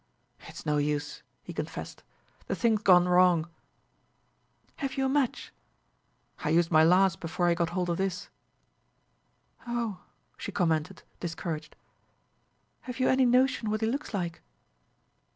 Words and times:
"It's 0.47 0.65
no 0.65 0.77
use," 0.77 1.21
he 1.43 1.53
confessed. 1.53 2.01
"The 2.47 2.55
thing's 2.55 2.81
gone 2.81 3.07
wrong." 3.07 3.47
"Have 4.77 4.97
you 4.97 5.05
a 5.05 5.09
match?" 5.09 5.53
"I 6.39 6.49
used 6.49 6.71
my 6.71 6.83
last 6.83 7.19
before 7.19 7.45
I 7.47 7.53
got 7.53 7.69
hold 7.69 7.87
of 7.91 7.97
this." 7.97 8.27
"Oh," 9.67 9.99
she 10.37 10.51
commented, 10.51 11.03
discouraged. 11.19 11.75
"Have 12.89 12.99
you 12.99 13.09
any 13.09 13.27
notion 13.27 13.69
what 13.69 13.81
he 13.81 13.85
looks 13.85 14.11
like?" 14.11 14.41